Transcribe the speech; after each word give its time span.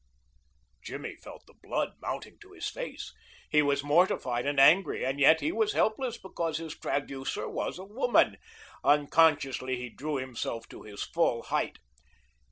Jimmy 0.81 1.15
felt 1.15 1.45
the 1.45 1.53
blood 1.53 1.93
mounting 2.01 2.39
to 2.39 2.53
his 2.53 2.67
face. 2.67 3.13
He 3.51 3.61
was 3.61 3.83
mortified 3.83 4.47
and 4.47 4.59
angry, 4.59 5.05
and 5.05 5.19
yet 5.19 5.41
he 5.41 5.51
was 5.51 5.73
helpless 5.73 6.17
because 6.17 6.57
his 6.57 6.73
traducer 6.75 7.47
was 7.47 7.77
a 7.77 7.85
woman. 7.85 8.37
Unconsciously 8.83 9.75
he 9.77 9.89
drew 9.91 10.15
himself 10.15 10.67
to 10.69 10.81
his 10.81 11.03
full 11.03 11.43
height. 11.43 11.77